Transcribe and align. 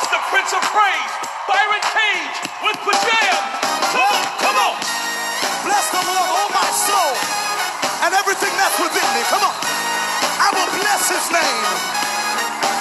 It's 0.00 0.08
the 0.08 0.22
Prince 0.32 0.52
of 0.56 0.64
Praise, 0.72 1.12
Byron 1.44 1.84
Cage 1.92 2.36
with 2.64 2.78
Pajam. 2.88 3.36
Come 3.92 4.08
on, 4.08 4.24
come 4.40 4.56
on. 4.56 4.74
Bless 5.68 5.92
the 5.92 6.00
Lord, 6.00 6.28
oh 6.40 6.48
my 6.56 6.68
soul, 6.72 7.12
and 8.08 8.16
everything 8.16 8.48
that's 8.56 8.80
within 8.80 9.04
me. 9.12 9.20
Come 9.28 9.44
on. 9.44 9.52
I 10.40 10.48
will 10.56 10.72
bless 10.80 11.04
his 11.12 11.26
name. 11.28 11.64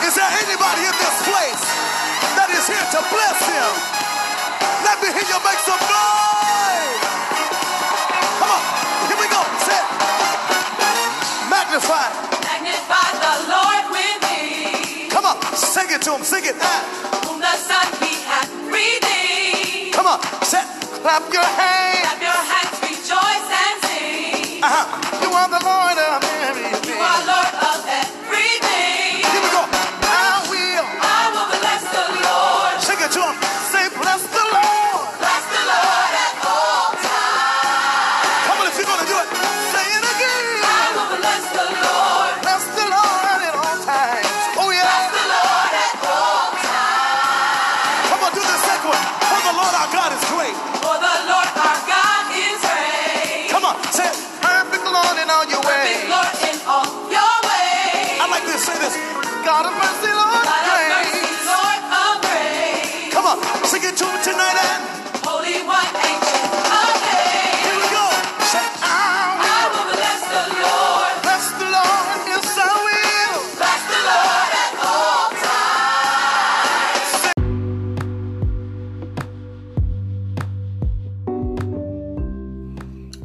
Is 0.08 0.16
there 0.16 0.32
anybody 0.32 0.88
in 0.88 0.96
this 0.96 1.18
place 1.28 1.64
that 2.40 2.48
is 2.56 2.64
here 2.72 2.88
to 2.96 3.00
bless 3.12 3.40
him? 3.44 3.72
Let 4.88 5.04
me 5.04 5.12
hear 5.12 5.28
you 5.28 5.40
make 5.44 5.60
some 5.68 5.84
noise. 5.92 7.04
Come 8.40 8.48
on. 8.48 8.64
Here 9.12 9.20
we 9.20 9.28
go. 9.28 9.44
Say 9.68 9.76
it. 9.76 9.88
Magnify. 11.52 12.08
Magnify 12.48 13.08
the 13.20 13.36
Lord 13.52 13.84
with 13.92 14.18
me, 14.24 15.12
Come 15.12 15.28
on. 15.28 15.36
Sing 15.52 15.92
it 15.92 16.02
to 16.08 16.16
him. 16.16 16.24
Sing 16.24 16.48
it. 16.48 16.56
Ah. 16.64 16.99
Come 19.92 20.08
on. 20.08 20.22
Say, 20.44 20.62
clap 21.02 21.34
your 21.34 21.44
hands. 21.44 21.89
This. 58.80 58.96
God 59.46 59.66
of 59.66 59.74
mercy, 59.76 60.12
Lord 60.12 60.44
God 60.46 60.66
of 60.68 60.84
mercy. 60.90 61.22
Lord 61.48 61.82
of 61.90 62.14
grace. 62.24 63.14
Come 63.14 63.26
on, 63.26 63.38
sing 63.66 63.84
it 63.84 63.96
to 63.98 64.06
him 64.06 64.20
tonight 64.24 64.58
and 64.60 64.82
Holy 65.26 65.62
One, 65.68 65.90
ancient 66.00 66.54
of 66.70 66.94
days. 67.04 67.60
here 67.66 67.78
we 67.80 67.88
go. 67.92 68.06
Say, 68.52 68.64
I 68.84 69.40
I 69.40 69.62
will 69.74 69.88
bless 69.94 70.22
the 70.28 70.44
Lord. 70.64 71.14
bless 71.24 71.46
the 71.60 71.68
Lord. 71.70 72.18
Yes, 72.30 72.48
I 72.58 72.68
will. 72.88 73.38
Bless 73.60 73.82
the 73.90 74.00
Lord 74.10 74.52
at 74.64 74.74
all 74.86 75.30
times. 75.44 77.10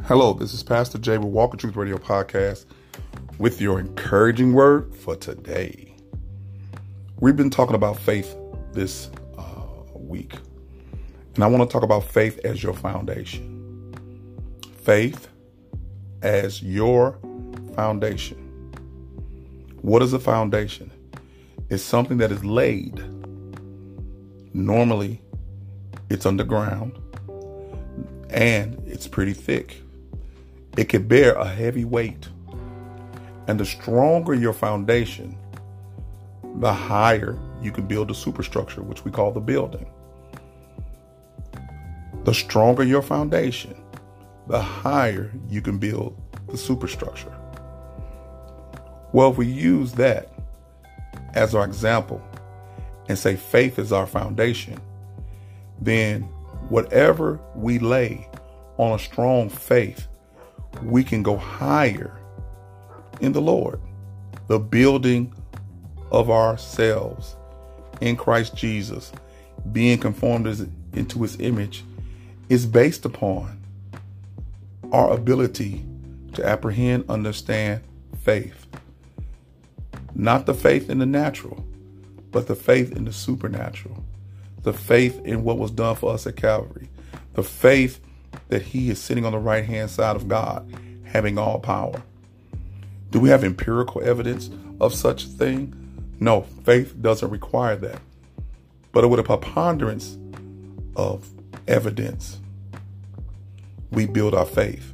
Hello, 0.07 0.33
this 0.33 0.53
is 0.53 0.61
Pastor 0.63 0.97
Jay 0.99 1.17
with 1.17 1.29
Walker 1.29 1.57
Truth 1.57 1.75
Radio 1.75 1.97
Podcast 1.97 2.65
with 3.37 3.59
your 3.59 3.79
encouraging 3.79 4.53
word 4.53 4.95
for 4.95 5.15
today. 5.15 5.93
We've 7.19 7.35
been 7.35 7.49
talking 7.49 7.75
about 7.75 7.97
faith 7.99 8.35
this 8.73 9.09
uh, 9.37 9.43
week, 9.93 10.33
and 11.35 11.43
I 11.43 11.47
want 11.47 11.69
to 11.69 11.73
talk 11.73 11.83
about 11.83 12.03
faith 12.03 12.39
as 12.45 12.63
your 12.63 12.73
foundation. 12.73 13.93
Faith 14.81 15.29
as 16.21 16.61
your 16.61 17.17
foundation. 17.75 18.37
What 19.81 20.01
is 20.01 20.13
a 20.13 20.19
foundation? 20.19 20.91
It's 21.69 21.83
something 21.83 22.17
that 22.17 22.31
is 22.31 22.43
laid. 22.45 23.03
Normally, 24.53 25.21
it's 26.09 26.25
underground 26.25 26.97
and 28.29 28.81
it's 28.85 29.07
pretty 29.07 29.33
thick. 29.33 29.81
It 30.77 30.89
can 30.89 31.07
bear 31.07 31.33
a 31.33 31.47
heavy 31.47 31.85
weight. 31.85 32.27
And 33.47 33.59
the 33.59 33.65
stronger 33.65 34.33
your 34.33 34.53
foundation, 34.53 35.37
the 36.55 36.73
higher 36.73 37.37
you 37.61 37.71
can 37.71 37.85
build 37.85 38.07
the 38.07 38.15
superstructure, 38.15 38.81
which 38.81 39.05
we 39.05 39.11
call 39.11 39.31
the 39.31 39.39
building. 39.39 39.85
The 42.23 42.33
stronger 42.33 42.83
your 42.83 43.01
foundation, 43.01 43.75
the 44.47 44.61
higher 44.61 45.31
you 45.49 45.61
can 45.61 45.77
build 45.77 46.19
the 46.47 46.57
superstructure. 46.57 47.35
Well, 49.11 49.31
if 49.31 49.37
we 49.37 49.47
use 49.47 49.93
that 49.93 50.29
as 51.35 51.53
our 51.53 51.65
example 51.65 52.21
and 53.07 53.17
say 53.17 53.35
faith 53.35 53.77
is 53.77 53.91
our 53.91 54.07
foundation, 54.07 54.79
then 55.79 56.23
whatever 56.69 57.39
we 57.53 57.79
lay 57.79 58.27
on 58.77 58.93
a 58.93 58.99
strong 58.99 59.49
faith, 59.49 60.07
we 60.81 61.03
can 61.03 61.21
go 61.23 61.37
higher 61.37 62.17
in 63.21 63.31
the 63.31 63.41
Lord. 63.41 63.79
The 64.47 64.59
building 64.59 65.33
of 66.11 66.29
ourselves 66.29 67.35
in 68.01 68.15
Christ 68.15 68.55
Jesus, 68.55 69.11
being 69.71 69.97
conformed 69.97 70.69
into 70.93 71.21
his 71.21 71.39
image, 71.39 71.83
is 72.49 72.65
based 72.65 73.05
upon 73.05 73.59
our 74.91 75.13
ability 75.13 75.83
to 76.33 76.47
apprehend, 76.47 77.05
understand 77.09 77.81
faith. 78.23 78.67
Not 80.13 80.45
the 80.45 80.53
faith 80.53 80.89
in 80.89 80.99
the 80.99 81.05
natural, 81.05 81.65
but 82.31 82.47
the 82.47 82.55
faith 82.55 82.91
in 82.91 83.05
the 83.05 83.13
supernatural. 83.13 84.03
The 84.63 84.73
faith 84.73 85.19
in 85.25 85.43
what 85.43 85.57
was 85.57 85.71
done 85.71 85.95
for 85.95 86.13
us 86.13 86.27
at 86.27 86.35
Calvary. 86.35 86.89
The 87.33 87.43
faith 87.43 87.99
that 88.49 88.61
he 88.61 88.89
is 88.89 89.01
sitting 89.01 89.25
on 89.25 89.31
the 89.31 89.39
right 89.39 89.65
hand 89.65 89.89
side 89.89 90.15
of 90.15 90.27
God, 90.27 90.71
having 91.03 91.37
all 91.37 91.59
power. 91.59 92.01
Do 93.15 93.21
we 93.21 93.29
have 93.29 93.45
empirical 93.45 94.03
evidence 94.03 94.49
of 94.81 94.93
such 94.93 95.23
a 95.23 95.27
thing? 95.27 95.73
No, 96.19 96.41
faith 96.65 97.01
doesn't 97.01 97.29
require 97.29 97.77
that. 97.77 98.01
But 98.91 99.09
with 99.09 99.21
a 99.21 99.23
preponderance 99.23 100.17
of 100.97 101.25
evidence, 101.65 102.41
we 103.89 104.05
build 104.05 104.33
our 104.35 104.43
faith. 104.43 104.91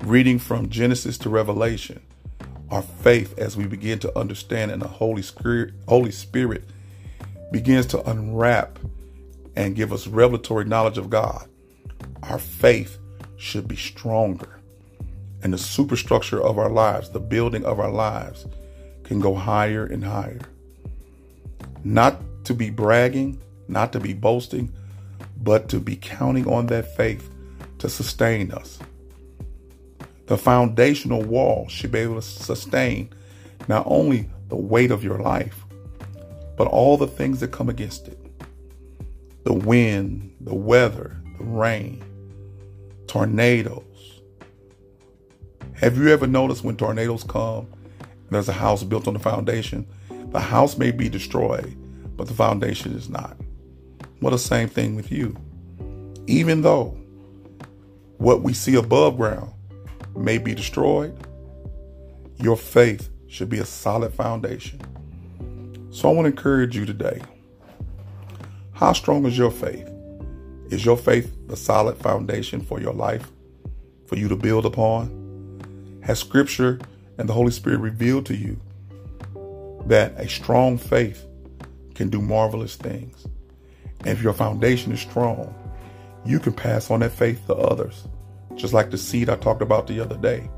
Reading 0.00 0.40
from 0.40 0.70
Genesis 0.70 1.16
to 1.18 1.30
Revelation, 1.30 2.02
our 2.68 2.82
faith 2.82 3.38
as 3.38 3.56
we 3.56 3.68
begin 3.68 4.00
to 4.00 4.18
understand 4.18 4.72
and 4.72 4.82
the 4.82 4.88
Holy 4.88 5.22
Spirit, 5.22 5.74
Holy 5.86 6.10
Spirit 6.10 6.64
begins 7.52 7.86
to 7.86 8.10
unwrap 8.10 8.80
and 9.54 9.76
give 9.76 9.92
us 9.92 10.08
revelatory 10.08 10.64
knowledge 10.64 10.98
of 10.98 11.10
God, 11.10 11.48
our 12.24 12.40
faith 12.40 12.98
should 13.36 13.68
be 13.68 13.76
stronger. 13.76 14.58
And 15.42 15.52
the 15.52 15.58
superstructure 15.58 16.40
of 16.40 16.58
our 16.58 16.70
lives, 16.70 17.10
the 17.10 17.20
building 17.20 17.64
of 17.64 17.80
our 17.80 17.90
lives, 17.90 18.46
can 19.04 19.20
go 19.20 19.34
higher 19.34 19.84
and 19.84 20.04
higher. 20.04 20.40
Not 21.84 22.20
to 22.44 22.54
be 22.54 22.70
bragging, 22.70 23.40
not 23.68 23.92
to 23.92 24.00
be 24.00 24.12
boasting, 24.12 24.72
but 25.42 25.68
to 25.70 25.80
be 25.80 25.96
counting 25.96 26.48
on 26.48 26.66
that 26.66 26.96
faith 26.96 27.28
to 27.78 27.88
sustain 27.88 28.52
us. 28.52 28.78
The 30.26 30.38
foundational 30.38 31.22
wall 31.22 31.68
should 31.68 31.90
be 31.90 31.98
able 31.98 32.14
to 32.16 32.22
sustain 32.22 33.10
not 33.68 33.84
only 33.86 34.30
the 34.48 34.56
weight 34.56 34.90
of 34.90 35.02
your 35.02 35.18
life, 35.18 35.64
but 36.56 36.68
all 36.68 36.96
the 36.96 37.06
things 37.08 37.40
that 37.40 37.48
come 37.48 37.68
against 37.68 38.08
it 38.08 38.18
the 39.44 39.52
wind, 39.52 40.32
the 40.40 40.54
weather, 40.54 41.16
the 41.36 41.44
rain, 41.44 42.02
tornadoes. 43.08 44.21
Have 45.82 45.98
you 45.98 46.10
ever 46.10 46.28
noticed 46.28 46.62
when 46.62 46.76
tornadoes 46.76 47.24
come 47.24 47.66
there's 48.30 48.48
a 48.48 48.52
house 48.52 48.84
built 48.84 49.08
on 49.08 49.14
the 49.14 49.20
foundation? 49.20 49.84
The 50.30 50.38
house 50.38 50.78
may 50.78 50.92
be 50.92 51.08
destroyed, 51.08 51.76
but 52.16 52.28
the 52.28 52.34
foundation 52.34 52.94
is 52.94 53.08
not. 53.08 53.36
Well, 54.20 54.30
the 54.30 54.38
same 54.38 54.68
thing 54.68 54.94
with 54.94 55.10
you. 55.10 55.36
Even 56.28 56.62
though 56.62 56.96
what 58.18 58.42
we 58.42 58.52
see 58.52 58.76
above 58.76 59.16
ground 59.16 59.52
may 60.14 60.38
be 60.38 60.54
destroyed, 60.54 61.18
your 62.36 62.56
faith 62.56 63.10
should 63.26 63.48
be 63.48 63.58
a 63.58 63.66
solid 63.66 64.14
foundation. 64.14 64.80
So 65.90 66.08
I 66.08 66.12
want 66.12 66.26
to 66.26 66.30
encourage 66.30 66.76
you 66.76 66.86
today. 66.86 67.20
How 68.70 68.92
strong 68.92 69.26
is 69.26 69.36
your 69.36 69.50
faith? 69.50 69.90
Is 70.70 70.84
your 70.84 70.96
faith 70.96 71.36
a 71.50 71.56
solid 71.56 71.98
foundation 71.98 72.60
for 72.60 72.80
your 72.80 72.94
life, 72.94 73.32
for 74.06 74.14
you 74.14 74.28
to 74.28 74.36
build 74.36 74.64
upon? 74.64 75.21
Has 76.02 76.18
Scripture 76.18 76.80
and 77.18 77.28
the 77.28 77.32
Holy 77.32 77.52
Spirit 77.52 77.78
revealed 77.78 78.26
to 78.26 78.36
you 78.36 78.60
that 79.86 80.18
a 80.18 80.28
strong 80.28 80.76
faith 80.76 81.24
can 81.94 82.08
do 82.08 82.20
marvelous 82.20 82.74
things? 82.74 83.24
And 84.00 84.08
if 84.08 84.20
your 84.20 84.32
foundation 84.32 84.90
is 84.90 85.00
strong, 85.00 85.54
you 86.24 86.40
can 86.40 86.52
pass 86.52 86.90
on 86.90 87.00
that 87.00 87.12
faith 87.12 87.46
to 87.46 87.54
others, 87.54 88.08
just 88.56 88.72
like 88.72 88.90
the 88.90 88.98
seed 88.98 89.30
I 89.30 89.36
talked 89.36 89.62
about 89.62 89.86
the 89.86 90.00
other 90.00 90.16
day. 90.16 90.50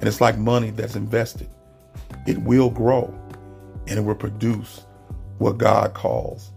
And 0.00 0.08
it's 0.08 0.20
like 0.20 0.36
money 0.36 0.70
that's 0.70 0.96
invested, 0.96 1.48
it 2.26 2.36
will 2.38 2.68
grow 2.68 3.18
and 3.86 3.98
it 3.98 4.02
will 4.02 4.14
produce 4.14 4.84
what 5.38 5.56
God 5.56 5.94
calls 5.94 6.50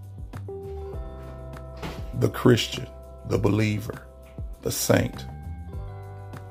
the 2.19 2.29
Christian, 2.29 2.87
the 3.29 3.37
believer, 3.37 4.05
the 4.63 4.71
saint. 4.71 5.25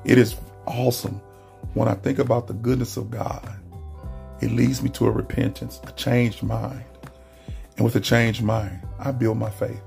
It 0.05 0.17
is 0.17 0.35
awesome 0.65 1.21
when 1.75 1.89
I 1.89 1.93
think 1.93 2.19
about 2.19 2.47
the 2.47 2.53
goodness 2.53 2.97
of 2.97 3.11
God. 3.11 3.47
It 4.41 4.51
leads 4.51 4.81
me 4.81 4.89
to 4.91 5.07
a 5.07 5.11
repentance, 5.11 5.79
a 5.83 5.91
changed 5.91 6.41
mind. 6.41 6.85
And 7.75 7.85
with 7.85 7.95
a 7.95 7.99
changed 7.99 8.41
mind, 8.41 8.81
I 8.97 9.11
build 9.11 9.37
my 9.37 9.49
faith. 9.49 9.81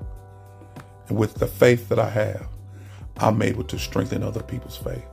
And 1.08 1.16
with 1.16 1.34
the 1.34 1.46
faith 1.46 1.88
that 1.88 1.98
I 1.98 2.10
have, 2.10 2.46
I'm 3.16 3.40
able 3.42 3.64
to 3.64 3.78
strengthen 3.78 4.22
other 4.22 4.42
people's 4.42 4.76
faith. 4.76 5.04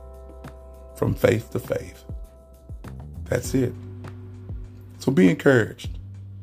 From 0.96 1.14
faith 1.14 1.50
to 1.52 1.58
faith. 1.58 2.04
That's 3.24 3.54
it. 3.54 3.74
So 4.98 5.10
be 5.10 5.30
encouraged, 5.30 5.98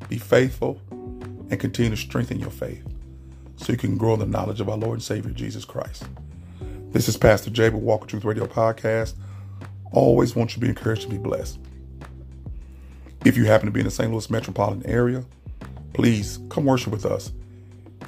be 0.09 0.17
faithful, 0.17 0.81
and 0.89 1.59
continue 1.59 1.91
to 1.91 1.97
strengthen 1.97 2.39
your 2.39 2.49
faith 2.49 2.85
so 3.57 3.71
you 3.71 3.77
can 3.77 3.97
grow 3.97 4.15
in 4.15 4.19
the 4.19 4.25
knowledge 4.25 4.61
of 4.61 4.69
our 4.69 4.77
Lord 4.77 4.95
and 4.95 5.03
Savior 5.03 5.31
Jesus 5.31 5.63
Christ. 5.63 6.05
This 6.89 7.07
is 7.07 7.17
Pastor 7.17 7.51
with 7.51 7.73
Walker 7.73 8.07
Truth 8.07 8.25
Radio 8.25 8.47
Podcast. 8.47 9.13
Always 9.93 10.35
want 10.35 10.51
you 10.51 10.55
to 10.55 10.59
be 10.59 10.69
encouraged 10.69 11.03
to 11.03 11.07
be 11.07 11.17
blessed. 11.17 11.59
If 13.23 13.37
you 13.37 13.45
happen 13.45 13.67
to 13.67 13.71
be 13.71 13.79
in 13.79 13.85
the 13.85 13.91
St. 13.91 14.11
Louis 14.11 14.29
metropolitan 14.29 14.85
area, 14.85 15.23
please 15.93 16.39
come 16.49 16.65
worship 16.65 16.91
with 16.91 17.05
us 17.05 17.31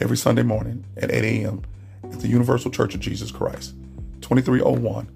every 0.02 0.18
Sunday 0.18 0.44
morning 0.44 0.84
at 0.98 1.12
8 1.12 1.24
a.m. 1.24 1.62
at 2.04 2.20
the 2.20 2.28
Universal 2.28 2.72
Church 2.72 2.96
of 2.96 3.00
Jesus 3.00 3.32
Christ, 3.32 3.76
2301 4.22 5.08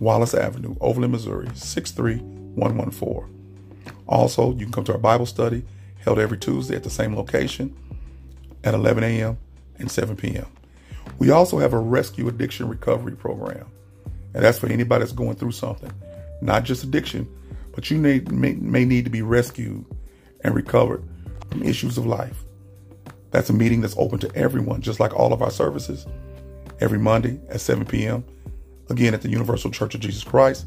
Wallace 0.00 0.34
Avenue, 0.34 0.76
Overland, 0.80 1.12
Missouri, 1.12 1.48
63114. 1.54 3.34
Also, 4.06 4.52
you 4.52 4.64
can 4.64 4.72
come 4.72 4.84
to 4.84 4.92
our 4.92 4.98
Bible 4.98 5.26
study 5.26 5.64
held 5.98 6.18
every 6.18 6.38
Tuesday 6.38 6.76
at 6.76 6.84
the 6.84 6.90
same 6.90 7.14
location 7.14 7.74
at 8.64 8.74
11 8.74 9.04
a.m. 9.04 9.38
and 9.78 9.90
7 9.90 10.16
p.m. 10.16 10.46
We 11.18 11.30
also 11.30 11.58
have 11.58 11.72
a 11.72 11.78
rescue 11.78 12.28
addiction 12.28 12.68
recovery 12.68 13.16
program, 13.16 13.66
and 14.34 14.44
that's 14.44 14.58
for 14.58 14.68
anybody 14.68 15.00
that's 15.00 15.12
going 15.12 15.36
through 15.36 15.52
something, 15.52 15.92
not 16.40 16.64
just 16.64 16.84
addiction, 16.84 17.28
but 17.74 17.90
you 17.90 17.98
may, 17.98 18.20
may, 18.20 18.54
may 18.54 18.84
need 18.84 19.04
to 19.04 19.10
be 19.10 19.22
rescued 19.22 19.84
and 20.42 20.54
recovered 20.54 21.02
from 21.50 21.62
issues 21.62 21.98
of 21.98 22.06
life. 22.06 22.42
That's 23.30 23.50
a 23.50 23.52
meeting 23.52 23.80
that's 23.80 23.96
open 23.98 24.18
to 24.20 24.34
everyone, 24.34 24.80
just 24.80 25.00
like 25.00 25.14
all 25.14 25.32
of 25.32 25.42
our 25.42 25.50
services, 25.50 26.06
every 26.80 26.98
Monday 26.98 27.40
at 27.48 27.60
7 27.60 27.84
p.m. 27.84 28.24
Again, 28.88 29.14
at 29.14 29.22
the 29.22 29.30
Universal 29.30 29.70
Church 29.70 29.94
of 29.94 30.00
Jesus 30.00 30.24
Christ, 30.24 30.66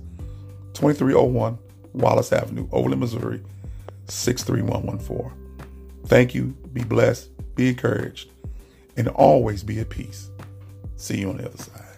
2301 0.74 1.58
Wallace 1.94 2.32
Avenue, 2.32 2.68
Overland, 2.72 3.02
Missouri, 3.02 3.42
63114. 4.08 5.32
Thank 6.06 6.36
you. 6.36 6.48
Be 6.74 6.84
blessed. 6.84 7.30
Be 7.56 7.70
encouraged. 7.70 8.30
And 8.98 9.08
always 9.10 9.64
be 9.64 9.80
at 9.80 9.90
peace. 9.90 10.30
See 10.96 11.20
you 11.20 11.30
on 11.30 11.38
the 11.38 11.48
other 11.48 11.58
side. 11.58 11.91